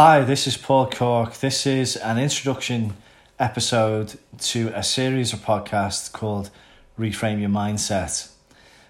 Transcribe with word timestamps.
Hi, 0.00 0.20
this 0.20 0.46
is 0.46 0.56
Paul 0.56 0.88
Cork. 0.88 1.34
This 1.38 1.66
is 1.66 1.96
an 1.96 2.18
introduction 2.18 2.94
episode 3.36 4.16
to 4.38 4.68
a 4.68 4.80
series 4.80 5.32
of 5.32 5.40
podcasts 5.40 6.12
called 6.12 6.50
Reframe 6.96 7.40
Your 7.40 7.50
Mindset. 7.50 8.30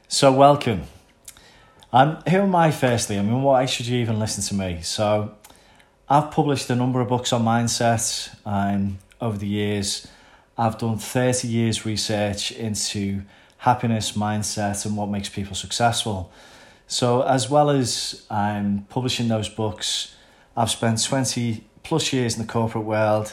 So, 0.06 0.30
welcome. 0.30 0.82
Um, 1.94 2.16
who 2.28 2.40
am 2.40 2.54
I, 2.54 2.70
firstly? 2.70 3.18
I 3.18 3.22
mean, 3.22 3.40
why 3.42 3.64
should 3.64 3.86
you 3.86 3.98
even 4.00 4.18
listen 4.18 4.44
to 4.48 4.54
me? 4.54 4.82
So, 4.82 5.34
I've 6.10 6.30
published 6.30 6.68
a 6.68 6.76
number 6.76 7.00
of 7.00 7.08
books 7.08 7.32
on 7.32 7.42
mindset 7.42 8.36
um, 8.44 8.98
over 9.18 9.38
the 9.38 9.48
years. 9.48 10.08
I've 10.58 10.76
done 10.76 10.98
30 10.98 11.48
years 11.48 11.86
research 11.86 12.52
into 12.52 13.22
happiness, 13.56 14.12
mindset, 14.12 14.84
and 14.84 14.94
what 14.94 15.08
makes 15.08 15.30
people 15.30 15.54
successful. 15.54 16.30
So, 16.86 17.22
as 17.22 17.48
well 17.48 17.70
as 17.70 18.26
um, 18.28 18.84
publishing 18.90 19.28
those 19.28 19.48
books, 19.48 20.14
I've 20.58 20.70
spent 20.70 21.00
20 21.00 21.62
plus 21.84 22.12
years 22.12 22.36
in 22.36 22.44
the 22.44 22.52
corporate 22.52 22.82
world, 22.82 23.32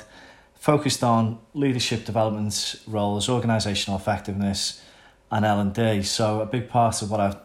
focused 0.53 1.03
on 1.03 1.39
leadership 1.55 2.05
development 2.05 2.75
roles, 2.85 3.27
organisational 3.27 3.95
effectiveness, 3.95 4.83
and 5.31 5.43
L&D. 5.43 6.03
So 6.03 6.41
a 6.41 6.45
big 6.45 6.69
part 6.69 7.01
of 7.01 7.09
what 7.09 7.19
I've 7.19 7.37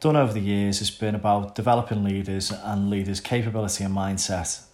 done 0.00 0.16
over 0.16 0.32
the 0.32 0.40
years 0.40 0.80
has 0.80 0.90
been 0.90 1.14
about 1.14 1.54
developing 1.54 2.02
leaders 2.02 2.50
and 2.50 2.90
leaders' 2.90 3.20
capability 3.20 3.84
and 3.84 3.94
mindset. 3.94 4.64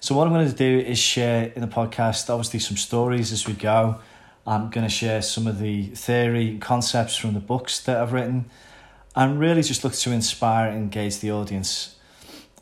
So 0.00 0.16
what 0.16 0.26
I'm 0.26 0.32
going 0.32 0.50
to 0.50 0.52
do 0.52 0.80
is 0.80 0.98
share 0.98 1.52
in 1.54 1.60
the 1.60 1.68
podcast, 1.68 2.28
obviously, 2.28 2.58
some 2.58 2.76
stories 2.76 3.30
as 3.30 3.46
we 3.46 3.54
go. 3.54 4.00
I'm 4.48 4.70
going 4.70 4.84
to 4.84 4.92
share 4.92 5.22
some 5.22 5.46
of 5.46 5.60
the 5.60 5.84
theory 5.90 6.48
and 6.48 6.60
concepts 6.60 7.14
from 7.14 7.34
the 7.34 7.40
books 7.40 7.78
that 7.82 7.98
I've 7.98 8.12
written 8.12 8.46
and 9.14 9.38
really 9.38 9.62
just 9.62 9.84
look 9.84 9.92
to 9.92 10.10
inspire 10.10 10.70
and 10.70 10.76
engage 10.76 11.20
the 11.20 11.30
audience 11.30 11.94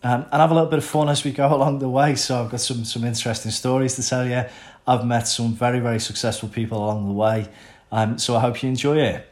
um, 0.02 0.26
and 0.30 0.40
have 0.40 0.50
a 0.50 0.54
little 0.54 0.70
bit 0.70 0.78
of 0.78 0.84
fun 0.84 1.08
as 1.08 1.24
we 1.24 1.32
go 1.32 1.46
along 1.54 1.80
the 1.80 1.88
way. 1.88 2.14
So 2.14 2.42
I've 2.42 2.50
got 2.50 2.60
some 2.60 2.84
some 2.84 3.04
interesting 3.04 3.50
stories 3.50 3.96
to 3.96 4.08
tell 4.08 4.26
you. 4.26 4.44
I've 4.86 5.04
met 5.04 5.28
some 5.28 5.52
very 5.54 5.80
very 5.80 6.00
successful 6.00 6.48
people 6.48 6.78
along 6.78 7.06
the 7.06 7.14
way, 7.14 7.48
um, 7.92 8.18
so 8.18 8.36
I 8.36 8.40
hope 8.40 8.62
you 8.62 8.68
enjoy 8.68 8.98
it. 8.98 9.26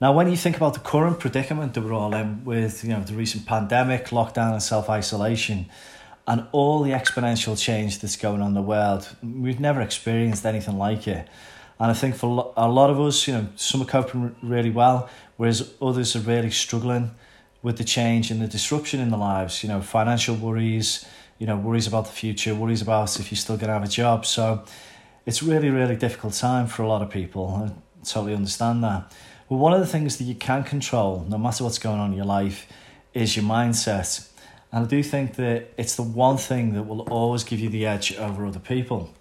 Now, 0.00 0.12
when 0.12 0.28
you 0.28 0.36
think 0.36 0.56
about 0.56 0.74
the 0.74 0.80
current 0.80 1.20
predicament 1.20 1.74
that 1.74 1.82
we're 1.82 1.92
all 1.92 2.12
in 2.14 2.44
with 2.44 2.82
you 2.82 2.90
know 2.90 3.02
the 3.02 3.14
recent 3.14 3.46
pandemic, 3.46 4.06
lockdown, 4.06 4.52
and 4.52 4.62
self 4.62 4.90
isolation, 4.90 5.66
and 6.26 6.46
all 6.52 6.82
the 6.82 6.90
exponential 6.90 7.60
change 7.60 8.00
that's 8.00 8.16
going 8.16 8.40
on 8.40 8.48
in 8.48 8.54
the 8.54 8.62
world, 8.62 9.08
we've 9.22 9.60
never 9.60 9.80
experienced 9.80 10.44
anything 10.44 10.78
like 10.78 11.06
it. 11.06 11.28
And 11.78 11.90
I 11.90 11.94
think 11.94 12.14
for 12.14 12.52
a 12.56 12.68
lot 12.68 12.90
of 12.90 13.00
us, 13.00 13.26
you 13.26 13.34
know, 13.34 13.48
some 13.56 13.82
are 13.82 13.86
coping 13.86 14.36
really 14.42 14.70
well, 14.70 15.08
whereas 15.36 15.72
others 15.80 16.14
are 16.14 16.20
really 16.20 16.50
struggling 16.50 17.10
with 17.62 17.78
the 17.78 17.84
change 17.84 18.30
and 18.30 18.40
the 18.40 18.48
disruption 18.48 19.00
in 19.00 19.10
the 19.10 19.16
lives, 19.16 19.62
you 19.62 19.68
know, 19.68 19.80
financial 19.80 20.34
worries, 20.34 21.04
you 21.38 21.46
know, 21.46 21.56
worries 21.56 21.86
about 21.86 22.06
the 22.06 22.12
future, 22.12 22.54
worries 22.54 22.82
about 22.82 23.18
if 23.18 23.30
you're 23.30 23.36
still 23.36 23.56
going 23.56 23.68
to 23.68 23.74
have 23.74 23.84
a 23.84 23.88
job. 23.88 24.26
So 24.26 24.64
it's 25.26 25.42
really, 25.42 25.70
really 25.70 25.96
difficult 25.96 26.34
time 26.34 26.66
for 26.66 26.82
a 26.82 26.88
lot 26.88 27.02
of 27.02 27.10
people. 27.10 27.48
I 27.48 28.04
totally 28.04 28.34
understand 28.34 28.82
that. 28.84 29.12
But 29.48 29.56
one 29.56 29.72
of 29.72 29.80
the 29.80 29.86
things 29.86 30.16
that 30.18 30.24
you 30.24 30.34
can 30.34 30.64
control, 30.64 31.24
no 31.28 31.38
matter 31.38 31.64
what's 31.64 31.78
going 31.78 32.00
on 32.00 32.10
in 32.10 32.16
your 32.16 32.26
life, 32.26 32.66
is 33.14 33.36
your 33.36 33.44
mindset. 33.44 34.28
And 34.72 34.86
I 34.86 34.88
do 34.88 35.02
think 35.02 35.36
that 35.36 35.72
it's 35.76 35.96
the 35.96 36.02
one 36.02 36.38
thing 36.38 36.72
that 36.74 36.84
will 36.84 37.02
always 37.02 37.44
give 37.44 37.60
you 37.60 37.68
the 37.68 37.86
edge 37.86 38.16
over 38.16 38.46
other 38.46 38.58
people. 38.58 39.12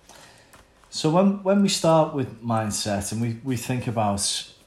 So 0.89 1.09
when 1.09 1.43
when 1.43 1.61
we 1.61 1.69
start 1.69 2.13
with 2.13 2.41
mindset 2.41 3.11
and 3.11 3.21
we, 3.21 3.39
we 3.43 3.57
think 3.57 3.87
about 3.87 4.19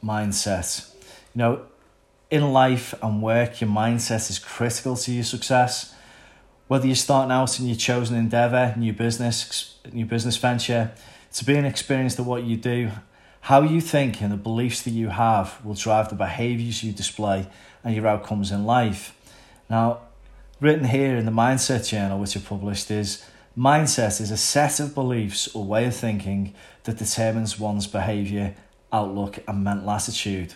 mindset, 0.02 0.90
you 1.34 1.38
know, 1.38 1.66
in 2.30 2.52
life 2.52 2.94
and 3.02 3.22
work, 3.22 3.60
your 3.60 3.70
mindset 3.70 4.30
is 4.30 4.38
critical 4.38 4.96
to 4.96 5.12
your 5.12 5.24
success. 5.24 5.94
Whether 6.66 6.86
you're 6.86 6.96
starting 6.96 7.30
out 7.30 7.60
in 7.60 7.66
your 7.66 7.76
chosen 7.76 8.16
endeavor, 8.16 8.74
new 8.76 8.92
business, 8.92 9.78
new 9.92 10.06
business 10.06 10.36
venture, 10.36 10.92
to 11.34 11.44
be 11.44 11.54
an 11.56 11.64
experienced 11.64 12.18
at 12.18 12.26
what 12.26 12.44
you 12.44 12.56
do, 12.56 12.90
how 13.42 13.60
you 13.60 13.80
think 13.80 14.22
and 14.22 14.32
the 14.32 14.36
beliefs 14.36 14.82
that 14.82 14.92
you 14.92 15.10
have 15.10 15.62
will 15.64 15.74
drive 15.74 16.08
the 16.08 16.14
behaviors 16.14 16.82
you 16.82 16.92
display 16.92 17.46
and 17.82 17.94
your 17.94 18.06
outcomes 18.06 18.50
in 18.50 18.64
life. 18.64 19.14
Now, 19.68 20.00
written 20.60 20.86
here 20.86 21.16
in 21.16 21.26
the 21.26 21.32
Mindset 21.32 21.88
Journal, 21.88 22.18
which 22.18 22.36
I 22.36 22.40
published, 22.40 22.90
is 22.90 23.24
mindset 23.56 24.20
is 24.20 24.30
a 24.30 24.36
set 24.38 24.80
of 24.80 24.94
beliefs 24.94 25.54
or 25.54 25.64
way 25.64 25.84
of 25.84 25.94
thinking 25.94 26.54
that 26.84 26.96
determines 26.96 27.60
one's 27.60 27.86
behavior, 27.86 28.54
outlook, 28.92 29.38
and 29.46 29.62
mental 29.62 29.90
attitude. 29.90 30.54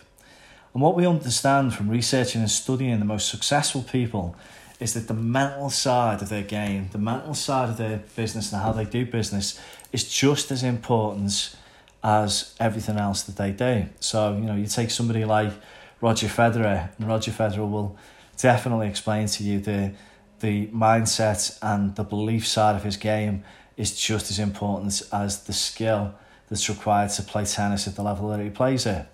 And 0.73 0.83
what 0.83 0.95
we 0.95 1.07
understand 1.07 1.75
from 1.75 1.89
researching 1.89 2.41
and 2.41 2.51
studying 2.51 2.99
the 2.99 3.05
most 3.05 3.29
successful 3.29 3.83
people 3.83 4.37
is 4.81 4.95
that 4.95 5.09
the 5.09 5.15
mental 5.15 5.71
side 5.71 6.23
of 6.23 6.29
their 6.29 6.43
game, 6.43 6.89
the 6.93 6.99
mental 6.99 7.35
side 7.35 7.69
of 7.69 7.77
their 7.77 8.03
business 8.15 8.53
and 8.53 8.63
how 8.63 8.73
they 8.73 8.85
do 8.85 9.05
business 9.05 9.61
is 9.93 10.09
just 10.09 10.51
as 10.51 10.63
important 10.63 11.57
as 12.05 12.55
everything 12.61 12.97
else 12.97 13.23
that 13.23 13.37
they 13.37 13.51
do. 13.51 13.87
So, 13.99 14.35
you 14.35 14.45
know, 14.45 14.55
you 14.55 14.67
take 14.67 14.91
somebody 14.91 15.25
like 15.25 15.53
Roger 16.01 16.29
Federer, 16.29 16.91
and 16.97 17.09
Roger 17.09 17.33
Federer 17.33 17.69
will 17.69 17.97
definitely 18.37 18.87
explain 18.87 19.27
to 19.27 19.43
you 19.43 19.61
the 19.61 19.93
the 20.41 20.69
mindset 20.69 21.59
and 21.63 21.97
the 21.97 22.05
belief 22.05 22.47
side 22.47 22.77
of 22.77 22.85
his 22.85 22.97
game 22.97 23.43
is 23.77 23.99
just 23.99 24.31
as 24.31 24.39
important 24.39 25.03
as 25.13 25.43
the 25.45 25.53
skill 25.53 26.15
that's 26.49 26.69
required 26.69 27.11
to 27.11 27.23
play 27.23 27.45
tennis 27.45 27.89
at 27.89 27.97
the 27.97 28.03
level 28.03 28.29
that 28.29 28.39
he 28.41 28.49
plays 28.49 28.87
it. 28.87 29.05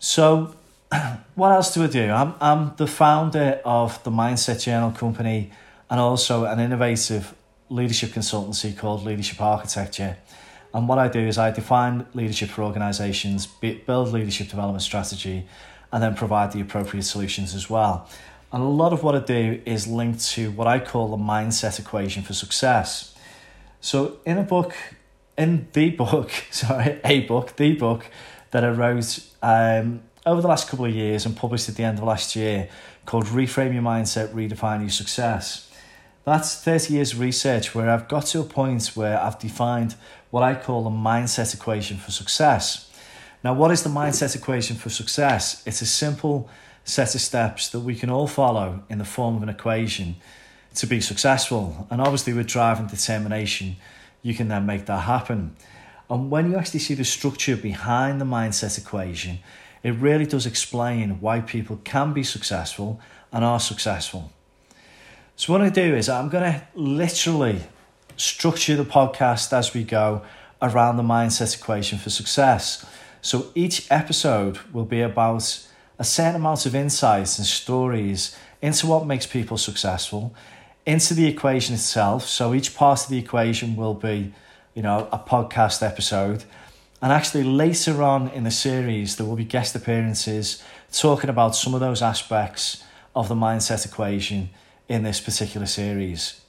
So, 0.00 0.54
what 1.34 1.50
else 1.50 1.74
do 1.74 1.82
I 1.82 1.88
do? 1.88 2.10
I'm, 2.10 2.34
I'm 2.40 2.72
the 2.76 2.86
founder 2.86 3.60
of 3.64 4.02
the 4.04 4.10
Mindset 4.10 4.62
Journal 4.62 4.92
Company 4.92 5.50
and 5.90 5.98
also 5.98 6.44
an 6.44 6.60
innovative 6.60 7.34
leadership 7.68 8.10
consultancy 8.10 8.76
called 8.76 9.04
Leadership 9.04 9.40
Architecture. 9.40 10.16
And 10.72 10.88
what 10.88 10.98
I 10.98 11.08
do 11.08 11.18
is 11.18 11.36
I 11.36 11.50
define 11.50 12.06
leadership 12.14 12.50
for 12.50 12.62
organizations, 12.62 13.46
build 13.46 14.12
leadership 14.12 14.48
development 14.48 14.82
strategy, 14.82 15.46
and 15.92 16.02
then 16.02 16.14
provide 16.14 16.52
the 16.52 16.60
appropriate 16.60 17.02
solutions 17.02 17.54
as 17.54 17.68
well. 17.68 18.08
And 18.52 18.62
a 18.62 18.66
lot 18.66 18.92
of 18.92 19.02
what 19.02 19.16
I 19.16 19.20
do 19.20 19.60
is 19.66 19.88
linked 19.88 20.24
to 20.30 20.52
what 20.52 20.68
I 20.68 20.78
call 20.78 21.08
the 21.08 21.16
mindset 21.16 21.80
equation 21.80 22.22
for 22.22 22.34
success. 22.34 23.14
So, 23.80 24.18
in 24.24 24.38
a 24.38 24.42
book, 24.42 24.74
in 25.36 25.68
the 25.72 25.90
book, 25.90 26.30
sorry, 26.50 27.00
a 27.04 27.20
book, 27.26 27.56
the 27.56 27.74
book, 27.74 28.06
that 28.50 28.64
I 28.64 28.70
wrote 28.70 29.20
um, 29.42 30.02
over 30.24 30.40
the 30.40 30.48
last 30.48 30.68
couple 30.68 30.84
of 30.84 30.94
years 30.94 31.26
and 31.26 31.36
published 31.36 31.68
at 31.68 31.76
the 31.76 31.84
end 31.84 31.98
of 31.98 32.04
last 32.04 32.36
year 32.36 32.68
called 33.06 33.26
Reframe 33.26 33.72
Your 33.72 33.82
Mindset, 33.82 34.28
Redefine 34.34 34.80
Your 34.80 34.90
Success. 34.90 35.70
That's 36.24 36.62
30 36.62 36.92
years 36.92 37.12
of 37.14 37.20
research 37.20 37.74
where 37.74 37.88
I've 37.88 38.08
got 38.08 38.26
to 38.26 38.40
a 38.40 38.44
point 38.44 38.88
where 38.88 39.18
I've 39.18 39.38
defined 39.38 39.94
what 40.30 40.42
I 40.42 40.54
call 40.54 40.84
the 40.84 40.90
mindset 40.90 41.54
equation 41.54 41.96
for 41.96 42.10
success. 42.10 42.92
Now, 43.42 43.54
what 43.54 43.70
is 43.70 43.82
the 43.82 43.88
mindset 43.88 44.36
equation 44.36 44.76
for 44.76 44.90
success? 44.90 45.62
It's 45.66 45.80
a 45.80 45.86
simple 45.86 46.50
set 46.84 47.14
of 47.14 47.20
steps 47.20 47.70
that 47.70 47.80
we 47.80 47.94
can 47.94 48.10
all 48.10 48.26
follow 48.26 48.82
in 48.90 48.98
the 48.98 49.04
form 49.04 49.36
of 49.36 49.42
an 49.42 49.48
equation 49.48 50.16
to 50.74 50.86
be 50.86 51.00
successful. 51.00 51.86
And 51.90 52.00
obviously, 52.00 52.32
with 52.32 52.46
drive 52.46 52.78
and 52.78 52.90
determination, 52.90 53.76
you 54.22 54.34
can 54.34 54.48
then 54.48 54.66
make 54.66 54.86
that 54.86 55.00
happen. 55.00 55.56
And 56.10 56.30
when 56.30 56.50
you 56.50 56.56
actually 56.56 56.80
see 56.80 56.94
the 56.94 57.04
structure 57.04 57.56
behind 57.56 58.20
the 58.20 58.24
mindset 58.24 58.78
equation, 58.78 59.40
it 59.82 59.90
really 59.92 60.26
does 60.26 60.46
explain 60.46 61.20
why 61.20 61.40
people 61.40 61.80
can 61.84 62.12
be 62.12 62.22
successful 62.22 63.00
and 63.32 63.44
are 63.44 63.60
successful. 63.60 64.32
So, 65.36 65.52
what 65.52 65.62
I 65.62 65.68
do 65.68 65.94
is 65.94 66.08
I'm 66.08 66.28
going 66.28 66.52
to 66.52 66.62
literally 66.74 67.60
structure 68.16 68.74
the 68.74 68.84
podcast 68.84 69.52
as 69.52 69.72
we 69.72 69.84
go 69.84 70.22
around 70.60 70.96
the 70.96 71.02
mindset 71.02 71.56
equation 71.56 71.98
for 71.98 72.10
success. 72.10 72.84
So, 73.20 73.52
each 73.54 73.86
episode 73.90 74.58
will 74.72 74.84
be 74.84 75.00
about 75.00 75.64
a 75.98 76.04
certain 76.04 76.36
amount 76.36 76.66
of 76.66 76.74
insights 76.74 77.38
and 77.38 77.46
stories 77.46 78.36
into 78.60 78.86
what 78.86 79.06
makes 79.06 79.26
people 79.26 79.58
successful, 79.58 80.34
into 80.86 81.14
the 81.14 81.26
equation 81.26 81.74
itself. 81.74 82.24
So, 82.24 82.54
each 82.54 82.74
part 82.74 83.04
of 83.04 83.08
the 83.10 83.18
equation 83.18 83.76
will 83.76 83.94
be 83.94 84.32
you 84.78 84.82
know, 84.82 85.08
a 85.10 85.18
podcast 85.18 85.84
episode. 85.84 86.44
And 87.02 87.10
actually, 87.10 87.42
later 87.42 88.00
on 88.00 88.28
in 88.28 88.44
the 88.44 88.52
series, 88.52 89.16
there 89.16 89.26
will 89.26 89.34
be 89.34 89.44
guest 89.44 89.74
appearances 89.74 90.62
talking 90.92 91.28
about 91.28 91.56
some 91.56 91.74
of 91.74 91.80
those 91.80 92.00
aspects 92.00 92.84
of 93.12 93.28
the 93.28 93.34
mindset 93.34 93.84
equation 93.84 94.50
in 94.88 95.02
this 95.02 95.18
particular 95.18 95.66
series. 95.66 96.42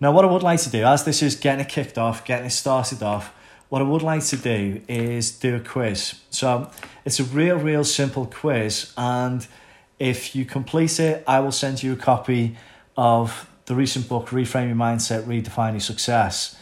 Now, 0.00 0.10
what 0.10 0.24
I 0.24 0.28
would 0.28 0.42
like 0.42 0.60
to 0.60 0.70
do, 0.70 0.84
as 0.84 1.04
this 1.04 1.22
is 1.22 1.36
getting 1.36 1.66
it 1.66 1.68
kicked 1.68 1.98
off, 1.98 2.24
getting 2.24 2.46
it 2.46 2.50
started 2.50 3.02
off, 3.02 3.34
what 3.68 3.82
I 3.82 3.84
would 3.84 4.00
like 4.00 4.24
to 4.24 4.38
do 4.38 4.80
is 4.88 5.30
do 5.30 5.54
a 5.54 5.60
quiz. 5.60 6.14
So, 6.30 6.70
it's 7.04 7.20
a 7.20 7.24
real, 7.24 7.58
real 7.58 7.84
simple 7.84 8.24
quiz. 8.24 8.94
And 8.96 9.46
if 9.98 10.34
you 10.34 10.46
complete 10.46 10.98
it, 10.98 11.22
I 11.26 11.40
will 11.40 11.52
send 11.52 11.82
you 11.82 11.92
a 11.92 11.96
copy 11.96 12.56
of 12.96 13.50
the 13.66 13.74
recent 13.74 14.08
book, 14.08 14.28
Reframe 14.28 14.68
Your 14.68 14.76
Mindset, 14.76 15.24
Redefine 15.24 15.72
Your 15.72 15.80
Success. 15.80 16.56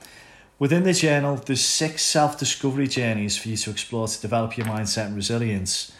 Within 0.58 0.84
the 0.84 0.94
journal, 0.94 1.36
there's 1.36 1.64
six 1.64 2.02
self-discovery 2.02 2.88
journeys 2.88 3.36
for 3.36 3.48
you 3.48 3.56
to 3.58 3.70
explore 3.70 4.08
to 4.08 4.20
develop 4.20 4.56
your 4.56 4.66
mindset 4.66 5.06
and 5.06 5.16
resilience. 5.16 5.92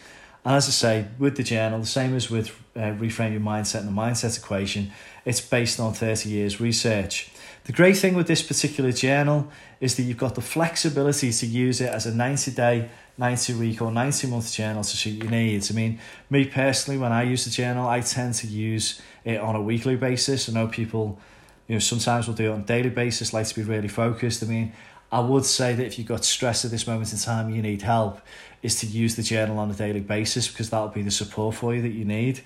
And 0.45 0.55
as 0.55 0.67
I 0.69 0.71
say, 0.71 1.07
with 1.19 1.37
the 1.37 1.43
journal, 1.43 1.81
the 1.81 1.87
same 1.87 2.15
as 2.15 2.31
with 2.31 2.51
uh, 2.77 2.81
Reframe 2.93 3.33
Your 3.33 3.41
Mindset 3.41 3.81
and 3.81 3.89
the 3.89 3.93
Mindset 3.93 4.39
Equation, 4.39 4.93
it's 5.25 5.41
based 5.41 5.79
on 5.81 5.93
30 5.93 6.29
years 6.29 6.61
research. 6.61 7.31
The 7.65 7.73
great 7.73 7.97
thing 7.97 8.15
with 8.15 8.27
this 8.27 8.43
particular 8.43 8.93
journal 8.93 9.49
is 9.81 9.97
that 9.97 10.03
you've 10.03 10.19
got 10.19 10.35
the 10.35 10.43
flexibility 10.43 11.33
to 11.33 11.47
use 11.47 11.81
it 11.81 11.89
as 11.89 12.05
a 12.05 12.15
90 12.15 12.51
day, 12.51 12.91
90 13.17 13.55
week, 13.55 13.81
or 13.81 13.91
90 13.91 14.27
month 14.27 14.53
journal 14.53 14.85
to 14.85 14.97
suit 14.97 15.23
your 15.23 15.31
needs. 15.31 15.71
I 15.71 15.75
mean, 15.75 15.99
me 16.29 16.45
personally, 16.45 16.99
when 16.99 17.11
I 17.11 17.23
use 17.23 17.47
the 17.47 17.51
journal, 17.51 17.89
I 17.89 18.01
tend 18.01 18.35
to 18.35 18.47
use 18.47 19.01
it 19.25 19.41
on 19.41 19.57
a 19.57 19.63
weekly 19.63 19.97
basis. 19.97 20.49
I 20.49 20.53
know 20.53 20.69
people 20.69 21.19
you 21.67 21.75
know, 21.75 21.79
sometimes 21.79 22.27
we'll 22.27 22.37
do 22.37 22.51
it 22.51 22.55
on 22.55 22.61
a 22.61 22.65
daily 22.65 22.91
basis, 22.91 23.33
like 23.33 23.47
to 23.47 23.55
be 23.55 23.63
really 23.63 23.89
focused. 23.89 24.43
I 24.43 24.47
mean, 24.47 24.73
I 25.11 25.21
would 25.21 25.45
say 25.45 25.75
that 25.75 25.87
if 25.87 25.99
you've 25.99 26.09
got 26.09 26.25
stress 26.25 26.65
at 26.65 26.71
this 26.71 26.87
moment 26.87 27.13
in 27.13 27.19
time 27.19 27.51
you 27.51 27.63
need 27.63 27.83
help, 27.83 28.21
is 28.63 28.81
to 28.81 28.87
use 28.87 29.17
the 29.17 29.23
journal 29.23 29.59
on 29.59 29.71
a 29.71 29.75
daily 29.75 30.01
basis 30.01 30.49
because 30.49 30.71
that'll 30.71 30.89
be 30.89 31.03
the 31.03 31.11
support 31.11 31.55
for 31.55 31.75
you 31.75 31.83
that 31.83 31.93
you 31.93 32.05
need. 32.05 32.43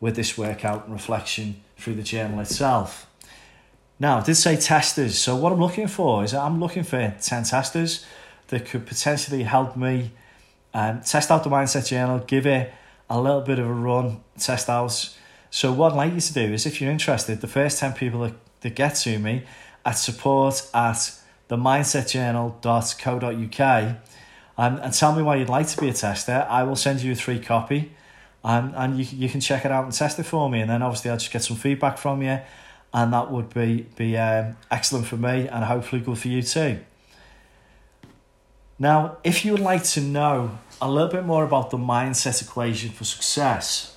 with 0.00 0.16
this 0.16 0.36
workout 0.36 0.84
and 0.84 0.92
reflection 0.92 1.62
through 1.76 1.94
the 1.94 2.02
journal 2.02 2.40
itself. 2.40 3.06
Now, 4.00 4.18
I 4.18 4.22
did 4.22 4.34
say 4.34 4.56
testers. 4.56 5.16
So 5.18 5.36
what 5.36 5.52
I'm 5.52 5.60
looking 5.60 5.86
for 5.86 6.24
is 6.24 6.34
I'm 6.34 6.58
looking 6.58 6.82
for 6.82 7.14
10 7.20 7.44
testers 7.44 8.04
that 8.48 8.66
could 8.66 8.86
potentially 8.86 9.44
help 9.44 9.76
me 9.76 10.10
um, 10.72 11.02
test 11.02 11.30
out 11.30 11.44
the 11.44 11.50
Mindset 11.50 11.86
Journal, 11.86 12.18
give 12.18 12.46
it 12.46 12.72
a 13.08 13.20
little 13.20 13.42
bit 13.42 13.58
of 13.58 13.66
a 13.66 13.72
run, 13.72 14.22
test 14.38 14.68
out. 14.68 15.16
So 15.54 15.72
what 15.72 15.92
I'd 15.92 15.96
like 15.96 16.14
you 16.14 16.20
to 16.20 16.32
do 16.32 16.52
is 16.52 16.66
if 16.66 16.80
you're 16.80 16.90
interested, 16.90 17.40
the 17.40 17.46
first 17.46 17.78
10 17.78 17.92
people 17.92 18.22
that, 18.22 18.32
that 18.62 18.74
get 18.74 18.96
to 18.96 19.20
me 19.20 19.44
at 19.84 19.92
support 19.92 20.68
at 20.74 21.16
themindsetjournal.co.uk 21.48 23.96
um, 24.58 24.76
and 24.78 24.92
tell 24.92 25.14
me 25.14 25.22
why 25.22 25.36
you'd 25.36 25.48
like 25.48 25.68
to 25.68 25.80
be 25.80 25.88
a 25.88 25.92
tester, 25.92 26.44
I 26.50 26.64
will 26.64 26.74
send 26.74 27.02
you 27.02 27.12
a 27.12 27.14
free 27.14 27.38
copy 27.38 27.92
and, 28.42 28.74
and 28.74 28.98
you, 28.98 29.04
you 29.16 29.28
can 29.28 29.40
check 29.40 29.64
it 29.64 29.70
out 29.70 29.84
and 29.84 29.92
test 29.92 30.18
it 30.18 30.24
for 30.24 30.50
me. 30.50 30.60
And 30.60 30.68
then 30.68 30.82
obviously 30.82 31.12
I'll 31.12 31.18
just 31.18 31.30
get 31.30 31.44
some 31.44 31.56
feedback 31.56 31.98
from 31.98 32.20
you 32.20 32.40
and 32.92 33.12
that 33.12 33.30
would 33.30 33.54
be 33.54 33.86
be 33.94 34.16
um, 34.16 34.56
excellent 34.72 35.06
for 35.06 35.18
me 35.18 35.46
and 35.46 35.66
hopefully 35.66 36.02
good 36.02 36.18
for 36.18 36.26
you 36.26 36.42
too. 36.42 36.80
Now, 38.76 39.18
if 39.22 39.44
you 39.44 39.52
would 39.52 39.60
like 39.60 39.84
to 39.84 40.00
know 40.00 40.58
a 40.82 40.90
little 40.90 41.10
bit 41.10 41.24
more 41.24 41.44
about 41.44 41.70
the 41.70 41.78
mindset 41.78 42.42
equation 42.42 42.90
for 42.90 43.04
success, 43.04 43.93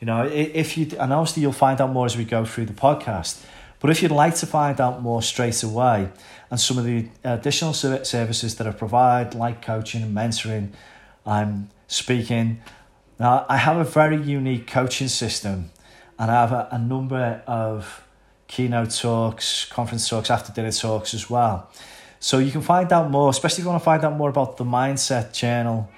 you 0.00 0.06
know, 0.06 0.24
if 0.24 0.76
you 0.76 0.88
and 0.98 1.12
obviously 1.12 1.42
you'll 1.42 1.52
find 1.52 1.80
out 1.80 1.90
more 1.90 2.06
as 2.06 2.16
we 2.16 2.24
go 2.24 2.44
through 2.44 2.66
the 2.66 2.72
podcast. 2.72 3.44
But 3.80 3.90
if 3.90 4.02
you'd 4.02 4.12
like 4.12 4.34
to 4.36 4.46
find 4.46 4.80
out 4.80 5.02
more 5.02 5.20
straight 5.20 5.62
away 5.62 6.08
and 6.50 6.58
some 6.58 6.78
of 6.78 6.84
the 6.84 7.08
additional 7.22 7.74
services 7.74 8.54
that 8.54 8.66
I 8.66 8.70
provide, 8.70 9.34
like 9.34 9.60
coaching 9.60 10.02
and 10.02 10.16
mentoring, 10.16 10.70
I'm 11.26 11.68
speaking. 11.86 12.62
Now, 13.18 13.44
I 13.48 13.58
have 13.58 13.76
a 13.76 13.84
very 13.84 14.16
unique 14.16 14.66
coaching 14.66 15.08
system 15.08 15.70
and 16.18 16.30
I 16.30 16.34
have 16.34 16.52
a, 16.52 16.68
a 16.72 16.78
number 16.78 17.42
of 17.46 18.04
keynote 18.46 18.90
talks, 18.90 19.66
conference 19.66 20.08
talks, 20.08 20.30
after 20.30 20.52
dinner 20.52 20.72
talks 20.72 21.12
as 21.12 21.28
well. 21.28 21.70
So 22.20 22.38
you 22.38 22.50
can 22.50 22.62
find 22.62 22.90
out 22.92 23.10
more, 23.10 23.28
especially 23.28 23.60
if 23.60 23.64
you 23.64 23.70
want 23.70 23.82
to 23.82 23.84
find 23.84 24.02
out 24.02 24.16
more 24.16 24.30
about 24.30 24.56
the 24.56 24.64
Mindset 24.64 25.34
Journal. 25.34 25.90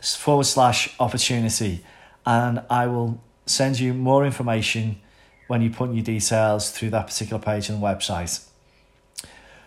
forward 0.00 0.44
slash 0.44 0.94
opportunity 1.00 1.84
and 2.24 2.62
I 2.68 2.86
will 2.86 3.20
send 3.46 3.78
you 3.78 3.94
more 3.94 4.26
information 4.26 5.00
when 5.46 5.62
you 5.62 5.70
put 5.70 5.92
your 5.92 6.02
details 6.02 6.70
through 6.70 6.90
that 6.90 7.06
particular 7.06 7.40
page 7.40 7.70
on 7.70 7.80
the 7.80 7.86
website. 7.86 8.44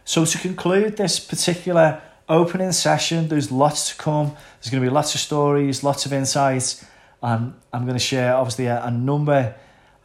So 0.03 0.25
to 0.25 0.38
conclude 0.38 0.98
this 0.98 1.19
particular 1.19 2.01
opening 2.27 2.74
session, 2.74 3.29
there's 3.29 3.51
lots 3.51 3.89
to 3.89 3.95
come. 3.95 4.36
There's 4.59 4.71
going 4.71 4.83
to 4.83 4.89
be 4.89 4.93
lots 4.93 5.15
of 5.15 5.21
stories, 5.21 5.83
lots 5.83 6.05
of 6.05 6.12
insights, 6.12 6.86
and 7.24 7.53
I'm 7.71 7.86
going 7.86 7.98
to 7.98 8.03
share 8.03 8.36
obviously 8.36 8.65
a, 8.65 8.83
a 8.83 8.91
number 8.91 9.55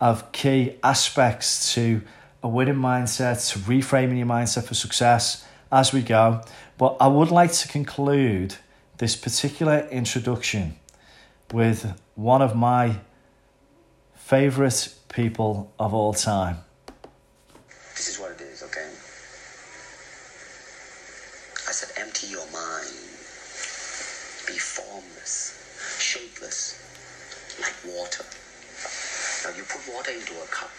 of 0.04 0.30
key 0.32 0.76
aspects 0.82 1.73
to 1.73 2.02
a 2.42 2.49
winning 2.49 2.75
mindset, 2.75 3.50
to 3.50 3.58
reframing 3.61 4.18
your 4.18 4.26
mindset 4.26 4.64
for 4.64 4.75
success 4.75 5.46
as 5.73 5.94
we 5.94 6.02
go. 6.02 6.42
But 6.76 6.99
I 7.00 7.06
would 7.06 7.30
like 7.30 7.52
to 7.52 7.68
conclude 7.68 8.56
this 8.99 9.16
particular 9.16 9.88
introduction 9.90 10.76
with 11.54 11.99
one 12.16 12.42
of 12.42 12.54
my 12.54 12.99
favorite 14.14 14.94
people 15.08 15.73
of 15.78 15.94
all 15.94 16.12
time. 16.12 16.58
This 17.94 18.08
is 18.08 18.20
what 18.20 18.34
water 29.45 30.11
into 30.11 30.33
a 30.43 30.47
cup, 30.47 30.71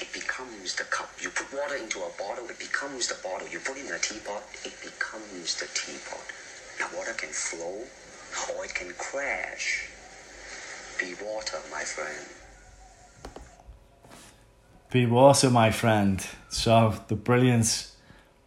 it 0.00 0.12
becomes 0.12 0.74
the 0.76 0.84
cup. 0.84 1.10
You 1.20 1.30
put 1.30 1.52
water 1.52 1.76
into 1.76 1.98
a 1.98 2.10
bottle, 2.18 2.48
it 2.48 2.58
becomes 2.58 3.08
the 3.08 3.16
bottle. 3.22 3.48
You 3.48 3.58
put 3.58 3.76
it 3.76 3.86
in 3.86 3.92
a 3.92 3.98
teapot, 3.98 4.42
it 4.64 4.74
becomes 4.82 5.58
the 5.58 5.66
teapot. 5.74 6.22
Now 6.78 6.88
water 6.96 7.12
can 7.12 7.30
flow 7.30 7.82
or 8.54 8.64
it 8.64 8.74
can 8.74 8.92
crash. 8.98 9.88
Be 11.00 11.14
water, 11.22 11.58
my 11.70 11.82
friend. 11.82 12.26
Be 14.90 15.06
water, 15.06 15.50
my 15.50 15.70
friend. 15.70 16.24
So, 16.48 16.94
the 17.08 17.16
brilliant 17.16 17.90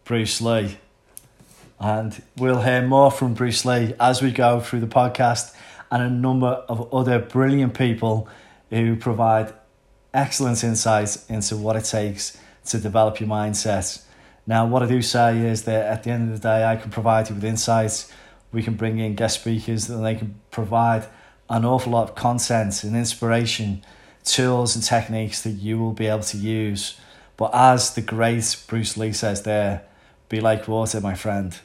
Bruce 0.04 0.40
Lee. 0.40 0.78
And 1.78 2.22
we'll 2.36 2.62
hear 2.62 2.82
more 2.86 3.10
from 3.10 3.34
Bruce 3.34 3.64
Lee 3.64 3.94
as 4.00 4.22
we 4.22 4.32
go 4.32 4.60
through 4.60 4.80
the 4.80 4.86
podcast 4.86 5.54
and 5.90 6.02
a 6.02 6.10
number 6.10 6.64
of 6.68 6.92
other 6.92 7.18
brilliant 7.18 7.74
people 7.74 8.28
who 8.70 8.96
provide 8.96 9.52
excellent 10.14 10.64
insights 10.64 11.28
into 11.28 11.56
what 11.56 11.76
it 11.76 11.84
takes 11.84 12.38
to 12.66 12.78
develop 12.78 13.20
your 13.20 13.28
mindset. 13.28 14.02
Now, 14.46 14.66
what 14.66 14.82
I 14.82 14.86
do 14.86 15.02
say 15.02 15.38
is 15.38 15.64
that 15.64 15.86
at 15.86 16.02
the 16.02 16.10
end 16.10 16.32
of 16.32 16.40
the 16.40 16.48
day, 16.48 16.64
I 16.64 16.76
can 16.76 16.90
provide 16.90 17.28
you 17.28 17.34
with 17.34 17.44
insights, 17.44 18.10
we 18.52 18.62
can 18.62 18.74
bring 18.74 18.98
in 18.98 19.14
guest 19.14 19.40
speakers 19.40 19.88
and 19.88 20.04
they 20.04 20.16
can 20.16 20.40
provide 20.50 21.06
an 21.48 21.64
awful 21.64 21.92
lot 21.92 22.08
of 22.08 22.14
content 22.14 22.82
and 22.84 22.96
inspiration, 22.96 23.82
tools 24.24 24.74
and 24.74 24.84
techniques 24.84 25.42
that 25.42 25.50
you 25.50 25.78
will 25.78 25.92
be 25.92 26.06
able 26.06 26.22
to 26.22 26.36
use. 26.36 26.98
But 27.36 27.50
as 27.54 27.94
the 27.94 28.02
great 28.02 28.56
Bruce 28.66 28.96
Lee 28.96 29.12
says 29.12 29.42
there, 29.42 29.82
be 30.28 30.40
like 30.40 30.68
water, 30.68 31.00
my 31.00 31.14
friend. 31.14 31.58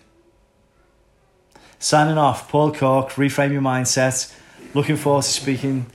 Signing 1.78 2.18
off, 2.18 2.50
Paul 2.50 2.74
Cork, 2.74 3.10
Reframe 3.12 3.52
Your 3.52 3.62
Mindset. 3.62 4.34
Looking 4.74 4.96
forward 4.96 5.24
to 5.24 5.30
speaking 5.30 5.86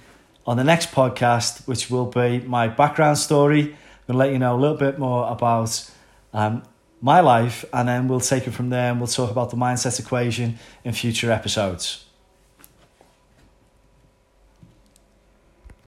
on 0.51 0.57
the 0.57 0.65
next 0.65 0.91
podcast, 0.91 1.65
which 1.69 1.89
will 1.91 2.07
be 2.07 2.41
my 2.41 2.67
background 2.67 3.17
story. 3.17 3.61
I'm 3.61 3.69
going 3.69 3.75
to 4.09 4.15
let 4.15 4.33
you 4.33 4.41
know 4.41 4.57
a 4.57 4.59
little 4.59 4.77
bit 4.77 4.99
more 4.99 5.31
about 5.31 5.89
um, 6.33 6.65
my 7.01 7.21
life, 7.21 7.65
and 7.73 7.89
then 7.89 8.09
we'll 8.09 8.19
take 8.19 8.49
it 8.49 8.51
from 8.51 8.69
there 8.69 8.91
and 8.91 8.99
we'll 8.99 9.07
talk 9.07 9.31
about 9.31 9.51
the 9.51 9.57
mindset 9.57 10.01
equation 10.01 10.59
in 10.83 10.93
future 10.93 11.31
episodes. 11.31 12.05